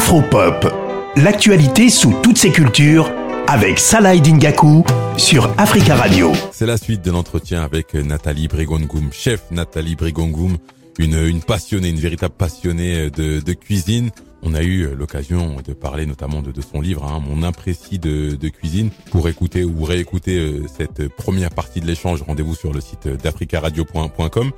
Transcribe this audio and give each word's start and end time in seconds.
Afropop, 0.00 0.66
l'actualité 1.16 1.90
sous 1.90 2.14
toutes 2.22 2.38
ses 2.38 2.50
cultures 2.50 3.12
avec 3.46 3.78
Salah 3.78 4.16
Dingaku 4.16 4.82
sur 5.18 5.52
Africa 5.58 5.94
Radio. 5.94 6.32
C'est 6.52 6.64
la 6.64 6.78
suite 6.78 7.04
de 7.04 7.10
l'entretien 7.10 7.62
avec 7.62 7.92
Nathalie 7.92 8.48
Brigongoum, 8.48 9.10
chef 9.12 9.42
Nathalie 9.50 9.96
Brigongoum, 9.96 10.56
une, 10.98 11.42
passionnée, 11.42 11.90
une 11.90 11.98
véritable 11.98 12.32
passionnée 12.32 13.10
de, 13.10 13.40
de 13.40 13.52
cuisine. 13.52 14.10
On 14.42 14.54
a 14.54 14.62
eu 14.62 14.88
l'occasion 14.96 15.56
de 15.62 15.74
parler 15.74 16.06
notamment 16.06 16.40
de, 16.40 16.60
son 16.62 16.80
livre, 16.80 17.04
hein, 17.04 17.20
Mon 17.20 17.42
imprécis 17.42 17.98
de, 17.98 18.36
de, 18.36 18.48
cuisine. 18.48 18.88
Pour 19.10 19.28
écouter 19.28 19.64
ou 19.64 19.84
réécouter 19.84 20.38
euh, 20.38 20.64
cette 20.74 21.08
première 21.08 21.50
partie 21.50 21.82
de 21.82 21.86
l'échange, 21.86 22.22
rendez-vous 22.22 22.54
sur 22.54 22.72
le 22.72 22.80
site 22.80 23.06
d'africaradio.com. 23.06 24.50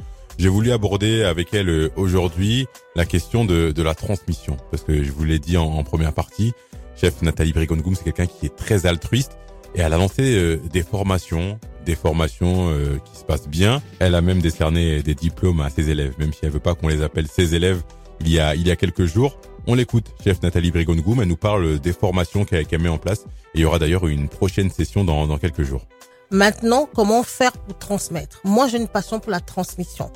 J'ai 0.43 0.49
voulu 0.49 0.73
aborder 0.73 1.23
avec 1.23 1.55
elle 1.55 1.69
euh, 1.69 1.93
aujourd'hui 1.95 2.67
la 2.97 3.05
question 3.05 3.45
de, 3.45 3.71
de, 3.71 3.81
la 3.81 3.95
transmission, 3.95 4.57
parce 4.73 4.83
que 4.83 5.05
je 5.05 5.13
vous 5.13 5.23
l'ai 5.23 5.39
dit 5.39 5.57
en, 5.57 5.85
première 5.85 6.13
partie, 6.13 6.53
chef 6.97 7.23
Nathalie 7.23 7.53
Brigongoum, 7.53 7.95
c'est 7.95 8.03
quelqu'un 8.03 8.27
qui 8.27 8.47
est 8.47 8.57
très 8.57 8.85
altruiste 8.87 9.39
et 9.77 9.83
elle 9.83 9.93
a 9.93 9.99
lancé 9.99 10.35
euh, 10.35 10.61
des 10.73 10.83
formations, 10.83 11.61
des 11.87 11.95
formations 11.95 12.71
euh, 12.71 12.99
qui 13.05 13.21
se 13.21 13.23
passent 13.23 13.47
bien. 13.47 13.81
Elle 14.01 14.17
a 14.17 14.21
même 14.21 14.41
décerné 14.41 15.01
des 15.05 15.15
diplômes 15.15 15.61
à 15.61 15.71
ses 15.71 15.91
élèves, 15.91 16.15
même 16.19 16.33
si 16.33 16.41
elle 16.43 16.51
veut 16.51 16.59
pas 16.59 16.75
qu'on 16.75 16.89
les 16.89 17.03
appelle 17.03 17.29
ses 17.29 17.55
élèves. 17.55 17.81
Il 18.23 18.29
y 18.29 18.41
a 18.41 18.57
il 18.57 18.67
y 18.67 18.73
a 18.73 18.75
quelques 18.75 19.05
jours, 19.05 19.39
on 19.69 19.77
l'écoute, 19.77 20.13
chef 20.25 20.43
Nathalie 20.43 20.73
Brigongoum, 20.73 21.23
elle 21.23 21.29
nous 21.29 21.37
parle 21.37 21.79
des 21.79 21.93
formations 21.93 22.45
qu'elle 22.45 22.81
met 22.81 22.89
en 22.89 22.99
place. 22.99 23.27
Et 23.55 23.59
il 23.59 23.61
y 23.61 23.65
aura 23.65 23.79
d'ailleurs 23.79 24.09
une 24.09 24.29
prochaine 24.29 24.73
session 24.73 25.05
dans, 25.05 25.29
dans 25.29 25.39
quelques 25.39 25.63
jours. 25.63 25.87
Maintenant, 26.33 26.89
comment 26.95 27.23
faire 27.23 27.53
pour 27.53 27.79
transmettre? 27.79 28.41
Moi, 28.43 28.67
j'ai 28.67 28.79
une 28.79 28.89
passion 28.89 29.21
pour 29.21 29.31
la 29.31 29.41
transmission. 29.41 30.11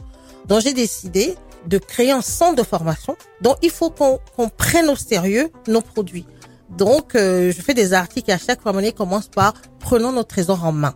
Donc, 0.48 0.60
j'ai 0.62 0.72
décidé 0.72 1.34
de 1.66 1.78
créer 1.78 2.12
un 2.12 2.22
centre 2.22 2.56
de 2.56 2.62
formation 2.62 3.16
dont 3.40 3.56
il 3.62 3.70
faut 3.70 3.90
qu'on 3.90 4.48
prenne 4.48 4.88
au 4.88 4.96
sérieux 4.96 5.50
nos 5.66 5.80
produits. 5.80 6.26
Donc, 6.70 7.14
euh, 7.14 7.52
je 7.52 7.60
fais 7.60 7.74
des 7.74 7.92
articles 7.92 8.30
à 8.30 8.38
chaque 8.38 8.60
fois, 8.60 8.72
mon 8.72 8.90
commence 8.90 9.28
par 9.28 9.54
«Prenons 9.80 10.12
nos 10.12 10.24
trésors 10.24 10.64
en 10.64 10.72
main». 10.72 10.94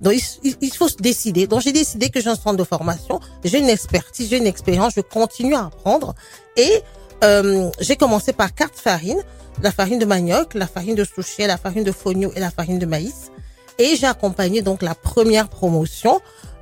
Donc, 0.00 0.14
il, 0.42 0.56
il, 0.60 0.72
faut 0.72 0.88
se 0.88 0.96
décider. 0.96 1.46
Donc, 1.46 1.60
j'ai 1.60 1.72
décidé 1.72 2.08
que 2.08 2.20
j'ai 2.20 2.30
un 2.30 2.34
centre 2.36 2.56
de 2.56 2.64
formation, 2.64 3.20
j'ai 3.44 3.58
une 3.58 3.68
expertise, 3.68 4.30
j'ai 4.30 4.38
une 4.38 4.46
expérience, 4.46 4.94
je 4.96 5.02
continue 5.02 5.54
à 5.54 5.66
apprendre. 5.66 6.14
Et 6.56 6.82
euh, 7.22 7.70
j'ai 7.80 7.96
commencé 7.96 8.32
par 8.32 8.54
quatre 8.54 8.78
farines, 8.78 9.22
la 9.62 9.70
farine 9.70 9.98
de 9.98 10.06
manioc, 10.06 10.54
la 10.54 10.66
farine 10.66 10.94
de 10.94 11.04
souchet, 11.04 11.46
la 11.46 11.58
farine 11.58 11.84
de 11.84 11.92
fonio 11.92 12.32
et 12.34 12.40
la 12.40 12.50
farine 12.50 12.78
de 12.78 12.86
maïs. 12.86 13.30
Et 13.78 13.96
j'ai 13.96 14.06
accompagné 14.06 14.62
donc 14.62 14.82
la 14.82 14.94
première 14.94 15.48
promotion 15.48 16.20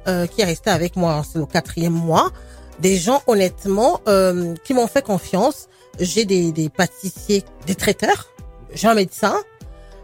euh, 0.08 0.26
qui 0.26 0.40
est 0.40 0.44
restée 0.44 0.70
avec 0.70 0.96
moi, 0.96 1.22
le 1.34 1.46
quatrième 1.46 1.92
mois. 1.92 2.30
Des 2.80 2.96
gens 2.96 3.22
honnêtement 3.26 4.00
euh, 4.08 4.54
qui 4.64 4.74
m'ont 4.74 4.86
fait 4.86 5.04
confiance. 5.04 5.68
J'ai 6.00 6.24
des, 6.24 6.52
des 6.52 6.68
pâtissiers, 6.68 7.44
des 7.66 7.74
traiteurs, 7.74 8.28
j'ai 8.72 8.86
un 8.86 8.94
médecin, 8.94 9.36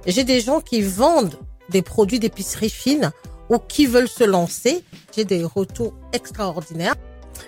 j'ai 0.06 0.24
des 0.24 0.40
gens 0.40 0.60
qui 0.60 0.82
vendent 0.82 1.38
des 1.68 1.82
produits 1.82 2.18
d'épicerie 2.18 2.70
fine 2.70 3.12
ou 3.48 3.58
qui 3.58 3.86
veulent 3.86 4.08
se 4.08 4.24
lancer. 4.24 4.82
J'ai 5.14 5.24
des 5.24 5.44
retours 5.44 5.94
extraordinaires. 6.12 6.96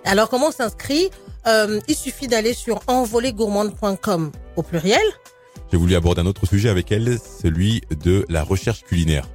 Alors 0.05 0.29
comment 0.29 0.49
on 0.49 0.53
s'inscrit? 0.53 1.11
Euh, 1.47 1.81
Il 1.89 1.97
suffit 1.97 2.29
d'aller 2.29 2.55
sur 2.55 2.81
envolégourmande.com 2.87 4.31
au 4.57 4.63
pluriel. 4.63 5.03
J'ai 5.71 5.77
voulu 5.77 5.97
aborder 5.97 6.23
un 6.23 6.27
autre 6.27 6.47
sujet 6.47 6.69
avec 6.69 6.93
elle, 6.93 7.19
celui 7.19 7.83
de 7.91 8.25
la 8.29 8.45
recherche 8.45 8.83
culinaire 8.85 9.29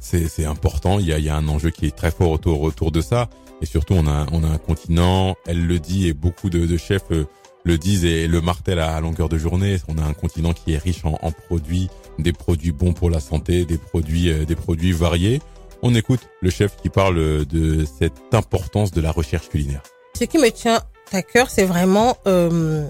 c'est 0.00 0.44
important. 0.44 0.98
Il 0.98 1.06
y 1.06 1.12
a, 1.12 1.18
il 1.18 1.24
y 1.24 1.28
a 1.28 1.36
un 1.36 1.48
enjeu 1.48 1.70
qui 1.70 1.86
est 1.86 1.96
très 1.96 2.10
fort 2.10 2.30
autour, 2.30 2.62
autour 2.62 2.92
de 2.92 3.00
ça. 3.00 3.28
Et 3.62 3.66
surtout, 3.66 3.94
on 3.94 4.06
a, 4.06 4.26
on 4.32 4.44
a 4.44 4.48
un 4.48 4.58
continent, 4.58 5.34
elle 5.46 5.66
le 5.66 5.78
dit, 5.78 6.08
et 6.08 6.12
beaucoup 6.12 6.50
de, 6.50 6.66
de 6.66 6.76
chefs 6.76 7.10
euh, 7.10 7.24
le 7.64 7.78
disent 7.78 8.04
et 8.04 8.28
le 8.28 8.40
martèlent 8.40 8.80
à, 8.80 9.00
longueur 9.00 9.28
de 9.28 9.38
journée. 9.38 9.78
On 9.88 9.98
a 9.98 10.02
un 10.02 10.12
continent 10.12 10.52
qui 10.52 10.74
est 10.74 10.78
riche 10.78 11.04
en, 11.04 11.18
en 11.22 11.32
produits, 11.32 11.88
des 12.18 12.32
produits 12.32 12.72
bons 12.72 12.92
pour 12.92 13.10
la 13.10 13.20
santé, 13.20 13.64
des 13.64 13.78
produits, 13.78 14.30
euh, 14.30 14.44
des 14.44 14.56
produits 14.56 14.92
variés. 14.92 15.40
On 15.82 15.94
écoute 15.94 16.20
le 16.40 16.50
chef 16.50 16.76
qui 16.76 16.88
parle 16.88 17.44
de 17.44 17.84
cette 17.84 18.32
importance 18.32 18.90
de 18.92 19.00
la 19.00 19.12
recherche 19.12 19.48
culinaire. 19.48 19.82
Ce 20.18 20.24
qui 20.24 20.38
me 20.38 20.50
tient 20.50 20.80
à 21.12 21.22
cœur, 21.22 21.50
c'est 21.50 21.64
vraiment 21.64 22.16
euh, 22.26 22.88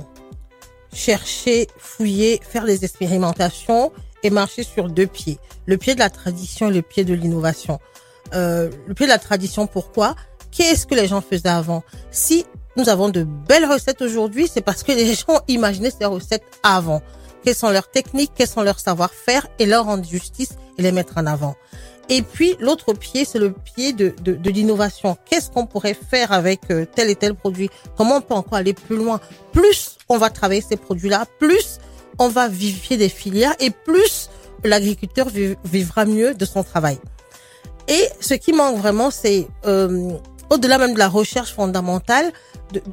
chercher, 0.97 1.69
fouiller, 1.77 2.41
faire 2.43 2.65
des 2.65 2.85
expérimentations 2.85 3.93
et 4.23 4.31
marcher 4.31 4.63
sur 4.63 4.89
deux 4.89 5.07
pieds. 5.07 5.39
Le 5.67 5.77
pied 5.77 5.95
de 5.95 6.01
la 6.01 6.11
tradition 6.11 6.71
et 6.71 6.73
le 6.73 6.83
pied 6.83 7.05
de 7.05 7.15
l'innovation. 7.15 7.79
Euh, 8.35 8.71
le 8.87 8.95
pied 8.95 9.07
de 9.07 9.11
la 9.11 9.19
tradition, 9.19 9.67
pourquoi? 9.67 10.17
Qu'est-ce 10.51 10.87
que 10.87 10.95
les 10.95 11.07
gens 11.07 11.21
faisaient 11.21 11.49
avant? 11.49 11.85
Si 12.11 12.47
nous 12.77 12.89
avons 12.89 13.11
de 13.11 13.25
belles 13.25 13.67
recettes 13.67 14.01
aujourd'hui, 14.01 14.49
c'est 14.53 14.63
parce 14.63 14.83
que 14.83 14.93
les 14.93 15.15
gens 15.27 15.41
imaginaient 15.49 15.93
ces 15.97 16.07
recettes 16.07 16.45
avant. 16.63 17.03
Quelles 17.45 17.55
sont 17.55 17.71
leurs 17.71 17.91
techniques, 17.91 18.33
quels 18.35 18.49
sont 18.49 18.63
leurs 18.63 18.81
savoir-faire? 18.81 19.47
Et 19.59 19.67
leur 19.67 19.85
rendre 19.85 20.05
justice 20.05 20.57
et 20.79 20.83
les 20.83 20.93
mettre 20.93 21.19
en 21.19 21.27
avant. 21.27 21.57
Et 22.09 22.23
puis 22.23 22.57
l'autre 22.59 22.95
pied, 22.95 23.25
c'est 23.25 23.39
le 23.39 23.53
pied 23.53 23.93
de, 23.93 24.15
de, 24.23 24.33
de 24.33 24.51
l'innovation. 24.51 25.17
Qu'est-ce 25.27 25.51
qu'on 25.51 25.67
pourrait 25.67 25.95
faire 25.95 26.33
avec 26.33 26.71
euh, 26.71 26.87
tel 26.87 27.11
et 27.11 27.17
tel 27.17 27.35
produit? 27.35 27.69
Comment 27.97 28.17
on 28.17 28.21
peut 28.21 28.35
encore 28.35 28.55
aller 28.55 28.75
plus 28.75 28.97
loin? 28.97 29.21
Plus 29.53 29.96
on 30.09 30.19
va 30.19 30.31
travailler 30.31 30.65
ces 30.67 30.77
produits-là, 30.77 31.27
plus 31.39 31.79
on 32.19 32.29
va 32.29 32.49
vivifier 32.49 32.97
des 32.97 33.09
filières 33.09 33.55
et 33.61 33.71
plus 33.71 34.31
l'agriculteur 34.65 35.29
vivra 35.65 36.05
mieux 36.05 36.35
de 36.35 36.45
son 36.45 36.63
travail. 36.63 36.99
Et 37.89 38.09
ce 38.21 38.35
qui 38.35 38.53
manque 38.53 38.79
vraiment, 38.79 39.11
c'est 39.11 39.47
euh, 39.67 40.11
au-delà 40.51 40.79
même 40.79 40.95
de 40.95 40.99
la 40.99 41.09
recherche 41.09 41.53
fondamentale, 41.53 42.33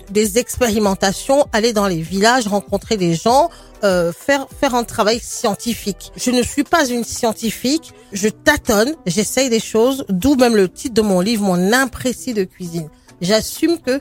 des 0.09 0.37
expérimentations, 0.37 1.47
aller 1.51 1.73
dans 1.73 1.87
les 1.87 2.01
villages, 2.01 2.47
rencontrer 2.47 2.95
des 2.95 3.15
gens, 3.15 3.49
euh, 3.83 4.13
faire 4.13 4.47
faire 4.59 4.75
un 4.75 4.83
travail 4.83 5.19
scientifique. 5.19 6.11
Je 6.15 6.29
ne 6.29 6.43
suis 6.43 6.63
pas 6.63 6.87
une 6.87 7.03
scientifique, 7.03 7.93
je 8.11 8.29
tâtonne, 8.29 8.95
j'essaye 9.07 9.49
des 9.49 9.59
choses, 9.59 10.05
d'où 10.09 10.35
même 10.35 10.55
le 10.55 10.69
titre 10.69 10.93
de 10.93 11.01
mon 11.01 11.21
livre, 11.21 11.43
mon 11.43 11.73
imprécis 11.73 12.33
de 12.33 12.43
cuisine. 12.43 12.89
J'assume 13.21 13.79
que 13.79 13.99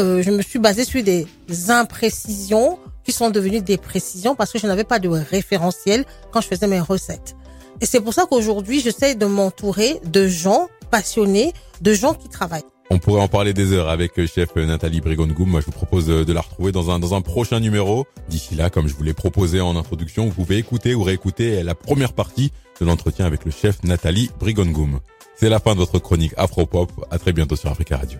euh, 0.00 0.22
je 0.22 0.30
me 0.30 0.42
suis 0.42 0.58
basée 0.58 0.84
sur 0.84 1.02
des 1.02 1.26
imprécisions 1.68 2.78
qui 3.04 3.12
sont 3.12 3.30
devenues 3.30 3.60
des 3.60 3.76
précisions 3.76 4.34
parce 4.34 4.52
que 4.52 4.58
je 4.58 4.66
n'avais 4.66 4.84
pas 4.84 4.98
de 4.98 5.08
référentiel 5.08 6.04
quand 6.30 6.40
je 6.40 6.48
faisais 6.48 6.66
mes 6.66 6.80
recettes. 6.80 7.34
Et 7.80 7.86
c'est 7.86 8.00
pour 8.00 8.14
ça 8.14 8.26
qu'aujourd'hui, 8.26 8.80
j'essaie 8.80 9.14
de 9.14 9.26
m'entourer 9.26 10.00
de 10.04 10.28
gens 10.28 10.68
passionnés, 10.90 11.52
de 11.80 11.92
gens 11.92 12.14
qui 12.14 12.28
travaillent. 12.28 12.62
On 12.90 12.98
pourrait 12.98 13.22
en 13.22 13.28
parler 13.28 13.54
des 13.54 13.72
heures 13.72 13.88
avec 13.88 14.18
euh, 14.18 14.26
chef 14.26 14.54
Nathalie 14.54 15.00
Brigongoum. 15.00 15.48
Moi, 15.48 15.60
je 15.60 15.66
vous 15.66 15.72
propose 15.72 16.06
de 16.06 16.32
la 16.32 16.42
retrouver 16.42 16.72
dans 16.72 16.90
un, 16.90 16.98
dans 16.98 17.14
un 17.14 17.22
prochain 17.22 17.58
numéro. 17.58 18.06
D'ici 18.28 18.54
là, 18.54 18.68
comme 18.70 18.86
je 18.86 18.94
vous 18.94 19.02
l'ai 19.02 19.14
proposé 19.14 19.60
en 19.60 19.76
introduction, 19.76 20.26
vous 20.26 20.32
pouvez 20.32 20.58
écouter 20.58 20.94
ou 20.94 21.02
réécouter 21.02 21.62
la 21.62 21.74
première 21.74 22.12
partie 22.12 22.52
de 22.80 22.86
l'entretien 22.86 23.24
avec 23.24 23.44
le 23.44 23.50
chef 23.50 23.82
Nathalie 23.82 24.30
Brigongoum. 24.38 25.00
C'est 25.34 25.48
la 25.48 25.58
fin 25.58 25.72
de 25.72 25.78
votre 25.78 25.98
chronique 25.98 26.34
Afropop. 26.36 26.92
À 27.10 27.18
très 27.18 27.32
bientôt 27.32 27.56
sur 27.56 27.70
Africa 27.70 27.96
Radio. 27.96 28.18